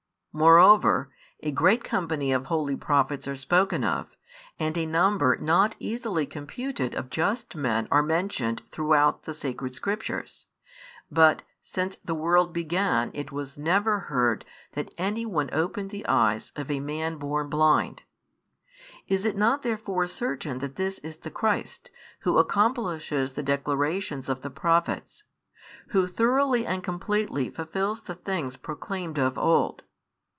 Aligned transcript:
Moreover, 0.33 1.11
a 1.41 1.51
great 1.51 1.83
company 1.83 2.31
of 2.31 2.45
holy 2.45 2.77
prophets 2.77 3.27
are 3.27 3.35
spoken 3.35 3.83
of, 3.83 4.15
and 4.57 4.77
a 4.77 4.85
number 4.85 5.35
not 5.35 5.75
easily 5.77 6.25
computed 6.25 6.95
of 6.95 7.09
just 7.09 7.53
men 7.53 7.85
are 7.91 8.01
mentioned 8.01 8.61
throughout 8.69 9.23
the 9.23 9.33
Sacred 9.33 9.75
Scriptures, 9.75 10.45
but 11.11 11.41
since 11.59 11.97
the 11.97 12.15
world 12.15 12.53
began 12.53 13.11
it 13.13 13.33
was 13.33 13.57
never 13.57 13.99
heard 14.07 14.45
that 14.71 14.93
any 14.97 15.25
one 15.25 15.49
opened 15.51 15.89
the 15.89 16.07
eyes 16.07 16.53
of 16.55 16.71
a 16.71 16.79
man 16.79 17.17
born 17.17 17.49
blind. 17.49 18.03
Is 19.09 19.25
it 19.25 19.35
not 19.35 19.63
therefore 19.63 20.07
certain 20.07 20.59
that 20.59 20.77
this 20.77 20.97
is 20.99 21.17
the 21.17 21.29
Christ, 21.29 21.91
Who 22.21 22.37
accomplishes 22.37 23.33
the 23.33 23.43
declarations 23.43 24.29
of 24.29 24.43
the 24.43 24.49
Prophets, 24.49 25.25
Who 25.87 26.07
thoroughly 26.07 26.65
and 26.65 26.81
completely 26.81 27.49
fulfils 27.49 28.03
the 28.03 28.15
things 28.15 28.55
proclaimed 28.55 29.17
of 29.17 29.37
old? 29.37 29.83